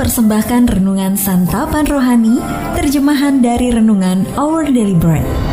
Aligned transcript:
mempersembahkan 0.00 0.80
renungan 0.80 1.12
santapan 1.12 1.84
rohani, 1.84 2.40
terjemahan 2.72 3.44
dari 3.44 3.68
renungan 3.68 4.24
Our 4.32 4.64
Daily 4.72 4.96
Bread. 4.96 5.49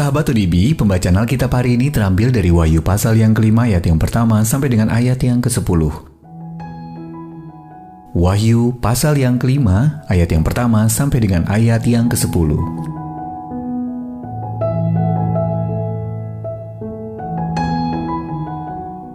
Sahabat 0.00 0.32
UDB, 0.32 0.80
pembacaan 0.80 1.20
Alkitab 1.20 1.52
hari 1.52 1.76
ini 1.76 1.92
terambil 1.92 2.32
dari 2.32 2.48
Wahyu 2.48 2.80
pasal 2.80 3.20
yang 3.20 3.36
kelima 3.36 3.68
ayat 3.68 3.84
yang 3.84 4.00
pertama 4.00 4.40
sampai 4.48 4.72
dengan 4.72 4.88
ayat 4.88 5.20
yang 5.20 5.44
ke-10. 5.44 5.92
Wahyu 8.16 8.80
pasal 8.80 9.20
yang 9.20 9.36
kelima 9.36 10.00
ayat 10.08 10.32
yang 10.32 10.40
pertama 10.40 10.88
sampai 10.88 11.20
dengan 11.20 11.44
ayat 11.52 11.84
yang 11.84 12.08
ke-10. 12.08 12.32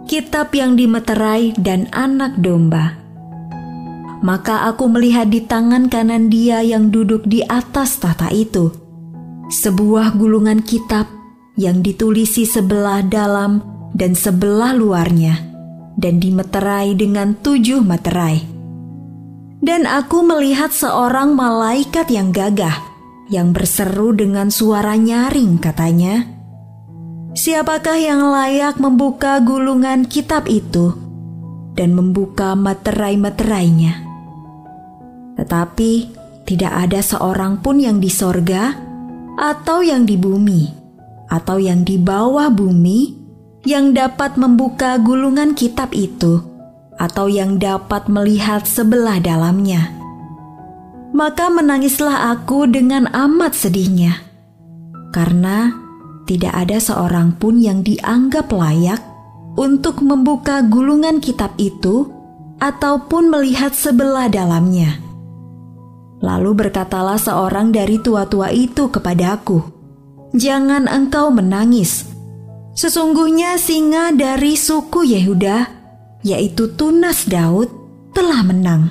Kitab 0.06 0.54
yang 0.54 0.78
dimeterai 0.78 1.58
dan 1.58 1.90
anak 1.90 2.38
domba. 2.38 2.94
Maka 4.22 4.70
aku 4.70 4.86
melihat 4.86 5.34
di 5.34 5.42
tangan 5.42 5.90
kanan 5.90 6.30
dia 6.30 6.62
yang 6.62 6.94
duduk 6.94 7.26
di 7.26 7.42
atas 7.42 7.98
tahta 7.98 8.30
itu 8.30 8.85
sebuah 9.46 10.18
gulungan 10.18 10.62
kitab 10.62 11.06
yang 11.56 11.80
ditulisi 11.80 12.44
sebelah 12.44 13.00
dalam 13.06 13.62
dan 13.96 14.12
sebelah 14.12 14.76
luarnya, 14.76 15.40
dan 15.96 16.20
dimeterai 16.20 16.92
dengan 16.92 17.32
tujuh 17.38 17.80
meterai. 17.80 18.44
Dan 19.62 19.88
aku 19.88 20.20
melihat 20.20 20.70
seorang 20.70 21.32
malaikat 21.32 22.12
yang 22.12 22.30
gagah, 22.30 22.76
yang 23.32 23.56
berseru 23.56 24.12
dengan 24.12 24.52
suara 24.52 24.94
nyaring 24.94 25.58
katanya, 25.58 26.36
Siapakah 27.36 28.00
yang 28.00 28.32
layak 28.32 28.80
membuka 28.80 29.36
gulungan 29.44 30.08
kitab 30.08 30.48
itu 30.48 30.96
dan 31.76 31.92
membuka 31.92 32.56
meterai-meterainya? 32.56 34.00
Tetapi 35.36 35.92
tidak 36.48 36.72
ada 36.88 37.04
seorang 37.04 37.60
pun 37.60 37.76
yang 37.76 38.00
di 38.00 38.08
sorga, 38.08 38.85
atau 39.36 39.84
yang 39.84 40.08
di 40.08 40.16
bumi, 40.16 40.72
atau 41.28 41.60
yang 41.60 41.84
di 41.84 42.00
bawah 42.00 42.48
bumi, 42.48 43.14
yang 43.68 43.92
dapat 43.92 44.40
membuka 44.40 44.96
gulungan 44.96 45.52
kitab 45.52 45.92
itu, 45.92 46.40
atau 46.96 47.28
yang 47.28 47.60
dapat 47.60 48.08
melihat 48.08 48.64
sebelah 48.64 49.20
dalamnya. 49.20 49.92
Maka 51.12 51.48
menangislah 51.52 52.32
aku 52.34 52.68
dengan 52.68 53.08
amat 53.12 53.52
sedihnya, 53.56 54.20
karena 55.12 55.72
tidak 56.26 56.52
ada 56.56 56.82
seorang 56.82 57.36
pun 57.38 57.62
yang 57.62 57.80
dianggap 57.86 58.50
layak 58.50 58.98
untuk 59.56 60.02
membuka 60.04 60.60
gulungan 60.66 61.22
kitab 61.22 61.54
itu 61.56 62.10
ataupun 62.58 63.30
melihat 63.30 63.72
sebelah 63.72 64.28
dalamnya. 64.28 65.05
Lalu 66.24 66.56
berkatalah 66.56 67.20
seorang 67.20 67.76
dari 67.76 68.00
tua-tua 68.00 68.48
itu 68.48 68.88
kepadaku, 68.88 69.60
"Jangan 70.32 70.88
engkau 70.88 71.28
menangis. 71.28 72.08
Sesungguhnya 72.72 73.60
singa 73.60 74.12
dari 74.16 74.56
suku 74.56 75.04
Yehuda, 75.04 75.68
yaitu 76.24 76.72
Tunas 76.72 77.28
Daud, 77.28 77.68
telah 78.16 78.40
menang, 78.44 78.88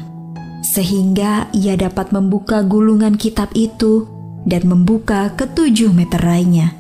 sehingga 0.62 1.50
ia 1.54 1.74
dapat 1.74 2.14
membuka 2.14 2.62
gulungan 2.62 3.18
kitab 3.18 3.50
itu 3.58 4.06
dan 4.46 4.70
membuka 4.70 5.34
ketujuh 5.34 5.94
meterainya." 5.94 6.78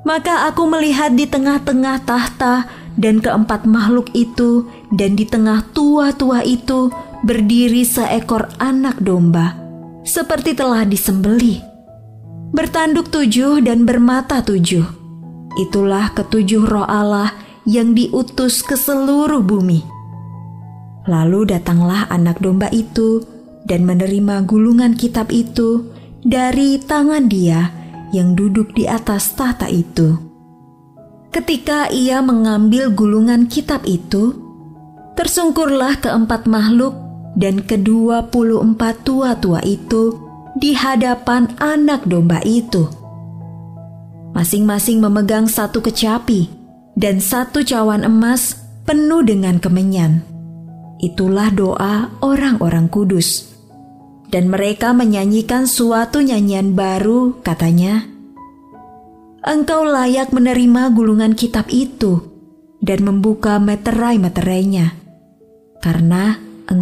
Maka 0.00 0.48
aku 0.48 0.64
melihat 0.64 1.12
di 1.12 1.28
tengah-tengah 1.28 2.08
tahta 2.08 2.64
dan 2.96 3.20
keempat 3.20 3.68
makhluk 3.68 4.08
itu, 4.16 4.64
dan 4.92 5.16
di 5.16 5.28
tengah 5.28 5.64
tua-tua 5.76 6.40
itu 6.44 6.88
berdiri 7.20 7.84
seekor 7.84 8.48
anak 8.56 8.96
domba, 9.00 9.56
seperti 10.04 10.56
telah 10.56 10.88
disembeli, 10.88 11.60
bertanduk 12.56 13.12
tujuh 13.12 13.60
dan 13.60 13.84
bermata 13.84 14.40
tujuh. 14.40 14.84
Itulah 15.58 16.14
ketujuh 16.16 16.64
roh 16.64 16.86
Allah 16.86 17.34
yang 17.68 17.92
diutus 17.92 18.64
ke 18.64 18.78
seluruh 18.78 19.44
bumi. 19.44 19.84
Lalu 21.10 21.52
datanglah 21.52 22.06
anak 22.08 22.40
domba 22.40 22.70
itu 22.72 23.20
dan 23.66 23.84
menerima 23.84 24.46
gulungan 24.48 24.96
kitab 24.96 25.28
itu 25.28 25.90
dari 26.24 26.80
tangan 26.80 27.28
dia 27.28 27.68
yang 28.16 28.32
duduk 28.32 28.72
di 28.72 28.88
atas 28.88 29.34
tahta 29.36 29.68
itu. 29.68 30.16
Ketika 31.30 31.86
ia 31.92 32.18
mengambil 32.24 32.90
gulungan 32.90 33.46
kitab 33.46 33.86
itu, 33.86 34.34
tersungkurlah 35.14 36.02
keempat 36.02 36.48
makhluk 36.50 37.09
dan 37.40 37.64
kedua 37.64 38.28
puluh 38.28 38.60
empat 38.60 39.00
tua-tua 39.08 39.64
itu 39.64 40.20
di 40.60 40.76
hadapan 40.76 41.48
anak 41.56 42.04
domba 42.04 42.44
itu. 42.44 42.84
Masing-masing 44.36 45.00
memegang 45.00 45.48
satu 45.48 45.80
kecapi 45.80 46.52
dan 47.00 47.18
satu 47.18 47.64
cawan 47.64 48.04
emas 48.04 48.60
penuh 48.84 49.24
dengan 49.24 49.56
kemenyan. 49.56 50.20
Itulah 51.00 51.48
doa 51.48 52.12
orang-orang 52.20 52.92
kudus. 52.92 53.48
Dan 54.30 54.46
mereka 54.46 54.94
menyanyikan 54.94 55.66
suatu 55.66 56.22
nyanyian 56.22 56.78
baru, 56.78 57.42
katanya, 57.42 58.06
Engkau 59.42 59.82
layak 59.82 60.30
menerima 60.30 60.94
gulungan 60.94 61.34
kitab 61.34 61.66
itu 61.66 62.22
dan 62.78 63.02
membuka 63.02 63.58
meterai-meterainya, 63.58 64.94
karena 65.82 66.38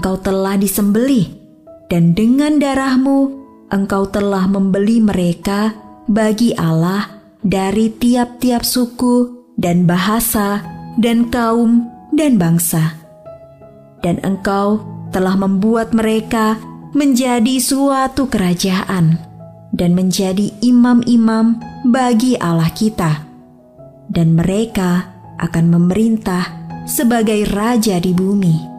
engkau 0.09 0.25
telah 0.25 0.57
disembelih, 0.57 1.29
dan 1.93 2.17
dengan 2.17 2.57
darahmu 2.57 3.29
engkau 3.69 4.09
telah 4.09 4.49
membeli 4.49 5.05
mereka 5.05 5.77
bagi 6.09 6.57
Allah 6.57 7.21
dari 7.45 7.93
tiap-tiap 7.93 8.65
suku 8.65 9.29
dan 9.61 9.85
bahasa 9.85 10.65
dan 10.97 11.29
kaum 11.29 11.93
dan 12.17 12.41
bangsa. 12.41 12.97
Dan 14.01 14.17
engkau 14.25 14.81
telah 15.13 15.37
membuat 15.37 15.93
mereka 15.93 16.57
menjadi 16.97 17.61
suatu 17.61 18.33
kerajaan 18.33 19.21
dan 19.77 19.93
menjadi 19.93 20.57
imam-imam 20.65 21.61
bagi 21.85 22.33
Allah 22.41 22.73
kita. 22.73 23.29
Dan 24.09 24.41
mereka 24.41 25.05
akan 25.37 25.69
memerintah 25.69 26.49
sebagai 26.89 27.45
raja 27.53 28.01
di 28.01 28.17
bumi. 28.17 28.78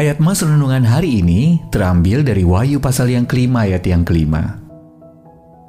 Ayat 0.00 0.16
mas 0.16 0.40
renungan 0.40 0.80
hari 0.80 1.20
ini 1.20 1.60
terambil 1.68 2.24
dari 2.24 2.40
Wahyu 2.40 2.80
pasal 2.80 3.12
yang 3.12 3.28
kelima 3.28 3.68
ayat 3.68 3.84
yang 3.84 4.00
kelima. 4.00 4.56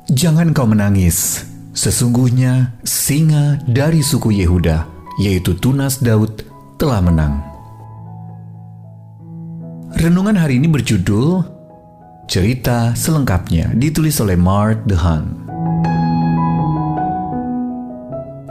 Jangan 0.08 0.56
kau 0.56 0.64
menangis, 0.64 1.44
sesungguhnya 1.76 2.80
singa 2.80 3.60
dari 3.68 4.00
suku 4.00 4.32
Yehuda, 4.32 4.88
yaitu 5.20 5.52
Tunas 5.60 6.00
Daud, 6.00 6.48
telah 6.80 7.04
menang. 7.04 7.44
Renungan 10.00 10.40
hari 10.40 10.64
ini 10.64 10.72
berjudul 10.72 11.44
Cerita 12.32 12.96
Selengkapnya, 12.96 13.76
ditulis 13.76 14.16
oleh 14.24 14.40
Mark 14.40 14.88
Dehan. 14.88 15.51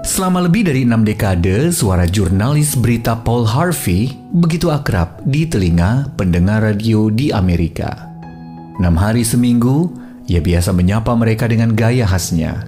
Selama 0.00 0.48
lebih 0.48 0.64
dari 0.64 0.88
enam 0.88 1.04
dekade, 1.04 1.68
suara 1.76 2.08
jurnalis 2.08 2.72
berita 2.72 3.12
Paul 3.20 3.44
Harvey 3.44 4.16
begitu 4.32 4.72
akrab 4.72 5.20
di 5.28 5.44
telinga 5.44 6.08
pendengar 6.16 6.64
radio 6.64 7.12
di 7.12 7.28
Amerika. 7.28 8.08
Enam 8.80 8.96
hari 8.96 9.20
seminggu, 9.20 9.92
ia 10.24 10.40
biasa 10.40 10.72
menyapa 10.72 11.12
mereka 11.12 11.44
dengan 11.44 11.76
gaya 11.76 12.08
khasnya. 12.08 12.64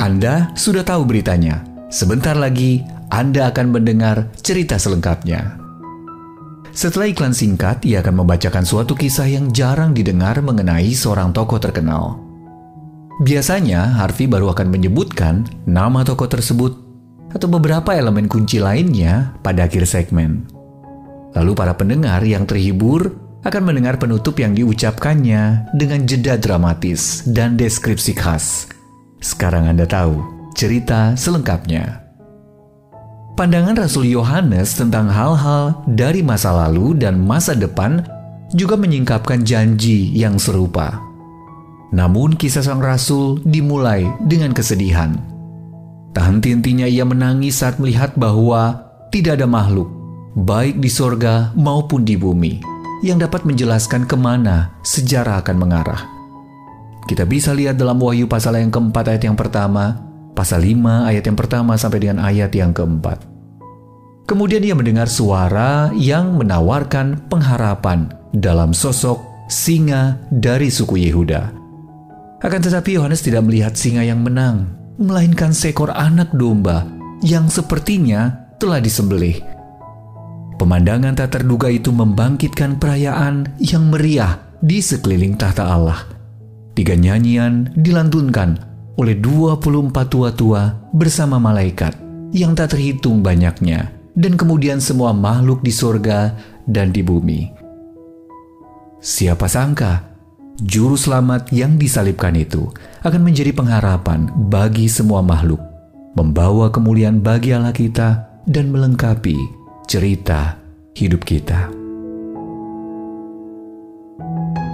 Anda 0.00 0.52
sudah 0.56 0.80
tahu 0.80 1.04
beritanya. 1.04 1.60
Sebentar 1.92 2.32
lagi, 2.32 2.80
Anda 3.12 3.52
akan 3.52 3.76
mendengar 3.76 4.32
cerita 4.40 4.80
selengkapnya. 4.80 5.60
Setelah 6.72 7.08
iklan 7.08 7.36
singkat, 7.36 7.84
ia 7.84 8.00
akan 8.00 8.24
membacakan 8.24 8.64
suatu 8.64 8.96
kisah 8.96 9.28
yang 9.28 9.52
jarang 9.52 9.92
didengar 9.92 10.40
mengenai 10.40 10.92
seorang 10.92 11.32
tokoh 11.36 11.56
terkenal. 11.56 12.25
Biasanya, 13.16 13.96
Harvey 13.96 14.28
baru 14.28 14.52
akan 14.52 14.68
menyebutkan 14.68 15.48
nama 15.64 16.04
tokoh 16.04 16.28
tersebut 16.28 16.76
atau 17.32 17.48
beberapa 17.48 17.96
elemen 17.96 18.28
kunci 18.28 18.60
lainnya 18.60 19.32
pada 19.40 19.64
akhir 19.64 19.88
segmen. 19.88 20.44
Lalu 21.32 21.52
para 21.56 21.72
pendengar 21.72 22.20
yang 22.24 22.44
terhibur 22.44 23.12
akan 23.40 23.62
mendengar 23.62 23.96
penutup 23.96 24.36
yang 24.36 24.52
diucapkannya 24.52 25.72
dengan 25.72 26.04
jeda 26.04 26.36
dramatis 26.36 27.24
dan 27.24 27.56
deskripsi 27.56 28.12
khas. 28.12 28.68
Sekarang 29.22 29.70
Anda 29.70 29.88
tahu 29.88 30.20
cerita 30.52 31.16
selengkapnya. 31.16 32.02
Pandangan 33.36 33.76
Rasul 33.76 34.12
Yohanes 34.12 34.76
tentang 34.80 35.12
hal-hal 35.12 35.84
dari 35.88 36.24
masa 36.24 36.56
lalu 36.56 36.96
dan 36.96 37.20
masa 37.20 37.52
depan 37.52 38.00
juga 38.56 38.80
menyingkapkan 38.80 39.44
janji 39.44 40.08
yang 40.16 40.40
serupa. 40.40 41.05
Namun 41.94 42.34
kisah 42.34 42.66
sang 42.66 42.82
rasul 42.82 43.38
dimulai 43.46 44.06
dengan 44.26 44.50
kesedihan. 44.50 45.14
Tak 46.16 46.24
henti-hentinya 46.24 46.88
ia 46.88 47.04
menangis 47.04 47.60
saat 47.60 47.76
melihat 47.78 48.16
bahwa 48.16 48.88
tidak 49.12 49.38
ada 49.38 49.46
makhluk, 49.46 49.86
baik 50.34 50.80
di 50.82 50.90
sorga 50.90 51.54
maupun 51.54 52.02
di 52.02 52.18
bumi, 52.18 52.58
yang 53.04 53.20
dapat 53.20 53.46
menjelaskan 53.46 54.08
ke 54.08 54.16
mana 54.18 54.74
sejarah 54.82 55.44
akan 55.44 55.56
mengarah. 55.56 56.02
Kita 57.06 57.22
bisa 57.22 57.54
lihat 57.54 57.78
dalam 57.78 58.02
Wahyu 58.02 58.26
pasal 58.26 58.58
yang 58.58 58.74
keempat 58.74 59.14
ayat 59.14 59.22
yang 59.30 59.38
pertama, 59.38 60.02
pasal 60.34 60.66
5 60.66 61.06
ayat 61.06 61.22
yang 61.22 61.38
pertama 61.38 61.78
sampai 61.78 62.02
dengan 62.02 62.18
ayat 62.18 62.50
yang 62.50 62.74
keempat. 62.74 63.22
Kemudian 64.26 64.66
ia 64.66 64.74
mendengar 64.74 65.06
suara 65.06 65.94
yang 65.94 66.34
menawarkan 66.34 67.30
pengharapan 67.30 68.10
dalam 68.34 68.74
sosok 68.74 69.22
singa 69.46 70.18
dari 70.34 70.66
suku 70.66 70.98
Yehuda. 71.06 71.65
Akan 72.44 72.60
tetapi 72.60 73.00
Yohanes 73.00 73.24
tidak 73.24 73.48
melihat 73.48 73.72
singa 73.76 74.04
yang 74.04 74.20
menang, 74.20 74.76
melainkan 75.00 75.56
seekor 75.56 75.88
anak 75.92 76.32
domba 76.36 76.84
yang 77.24 77.48
sepertinya 77.48 78.52
telah 78.60 78.80
disembelih. 78.80 79.40
Pemandangan 80.56 81.16
tak 81.16 81.36
terduga 81.36 81.68
itu 81.68 81.92
membangkitkan 81.92 82.80
perayaan 82.80 83.56
yang 83.60 83.92
meriah 83.92 84.40
di 84.60 84.80
sekeliling 84.80 85.36
tahta 85.36 85.68
Allah. 85.68 86.00
Tiga 86.76 86.96
nyanyian 86.96 87.72
dilantunkan 87.76 88.56
oleh 88.96 89.16
24 89.20 89.92
tua-tua 90.08 90.92
bersama 90.92 91.36
malaikat 91.36 91.96
yang 92.32 92.56
tak 92.56 92.76
terhitung 92.76 93.20
banyaknya 93.20 93.92
dan 94.16 94.36
kemudian 94.36 94.80
semua 94.80 95.12
makhluk 95.12 95.60
di 95.60 95.72
sorga 95.72 96.32
dan 96.64 96.92
di 96.92 97.04
bumi. 97.04 97.52
Siapa 98.96 99.44
sangka 99.44 100.15
juru 100.60 100.96
selamat 100.96 101.52
yang 101.52 101.76
disalibkan 101.76 102.32
itu 102.32 102.72
akan 103.04 103.20
menjadi 103.20 103.52
pengharapan 103.52 104.32
bagi 104.48 104.88
semua 104.88 105.20
makhluk, 105.20 105.60
membawa 106.16 106.72
kemuliaan 106.72 107.20
bagi 107.20 107.52
Allah 107.52 107.76
kita 107.76 108.24
dan 108.48 108.72
melengkapi 108.72 109.36
cerita 109.84 110.56
hidup 110.96 111.22
kita. 111.28 111.68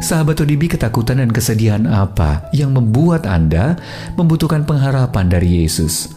Sahabat 0.02 0.42
ODB, 0.42 0.66
ketakutan 0.66 1.22
dan 1.22 1.30
kesedihan 1.30 1.86
apa 1.86 2.50
yang 2.50 2.74
membuat 2.74 3.22
Anda 3.22 3.78
membutuhkan 4.18 4.66
pengharapan 4.66 5.30
dari 5.30 5.62
Yesus? 5.62 6.10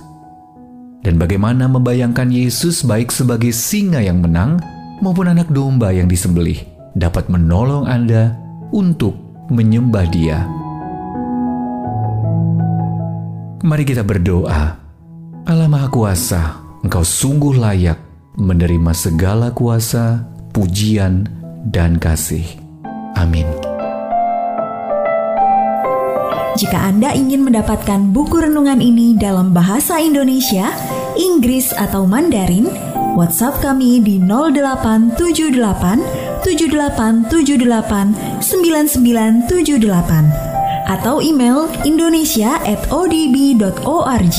Dan 1.06 1.22
bagaimana 1.22 1.70
membayangkan 1.70 2.34
Yesus 2.34 2.82
baik 2.82 3.14
sebagai 3.14 3.54
singa 3.54 4.02
yang 4.02 4.26
menang 4.26 4.58
maupun 5.06 5.30
anak 5.30 5.54
domba 5.54 5.94
yang 5.94 6.10
disembelih 6.10 6.66
dapat 6.98 7.30
menolong 7.30 7.86
Anda 7.86 8.34
untuk 8.74 9.25
menyembah 9.50 10.06
Dia? 10.10 10.40
Mari 13.66 13.82
kita 13.82 14.06
berdoa. 14.06 14.78
Allah 15.46 15.70
Maha 15.70 15.90
Kuasa, 15.90 16.42
Engkau 16.86 17.02
sungguh 17.02 17.58
layak 17.58 17.98
menerima 18.38 18.94
segala 18.94 19.50
kuasa, 19.50 20.22
pujian, 20.54 21.26
dan 21.66 21.98
kasih. 21.98 22.46
Amin. 23.18 23.50
Jika 26.56 26.88
Anda 26.88 27.12
ingin 27.12 27.44
mendapatkan 27.44 28.16
buku 28.16 28.48
renungan 28.48 28.80
ini 28.80 29.20
dalam 29.20 29.52
bahasa 29.52 30.00
Indonesia, 30.00 30.72
Inggris 31.20 31.76
atau 31.76 32.08
Mandarin, 32.08 32.72
WhatsApp 33.20 33.60
kami 33.60 34.00
di 34.00 34.24
0878 34.24 36.25
7878 36.46 38.46
9978 38.46 40.46
atau 40.86 41.18
email 41.18 41.66
indonesia@odb.org. 41.82 44.38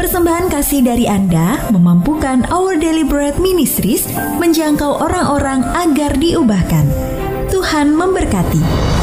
Persembahan 0.00 0.48
kasih 0.48 0.80
dari 0.80 1.04
Anda 1.04 1.60
memampukan 1.68 2.48
Our 2.48 2.80
Bread 3.04 3.36
Ministries 3.36 4.08
menjangkau 4.40 4.96
orang-orang 4.96 5.60
agar 5.76 6.16
diubahkan. 6.16 6.88
Tuhan 7.52 7.92
memberkati. 7.92 8.99